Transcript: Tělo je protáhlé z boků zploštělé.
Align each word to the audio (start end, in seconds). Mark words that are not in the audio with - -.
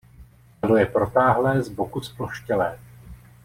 Tělo 0.61 0.77
je 0.77 0.85
protáhlé 0.85 1.63
z 1.63 1.69
boků 1.69 2.01
zploštělé. 2.01 2.79